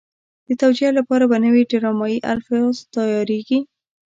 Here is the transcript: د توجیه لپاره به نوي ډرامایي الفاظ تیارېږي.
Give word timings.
د 0.47 0.49
توجیه 0.61 0.89
لپاره 0.99 1.23
به 1.31 1.37
نوي 1.45 1.63
ډرامایي 1.71 2.19
الفاظ 2.33 2.73
تیارېږي. 2.95 3.59